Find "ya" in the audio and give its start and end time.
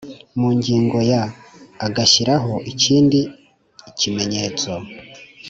1.11-1.21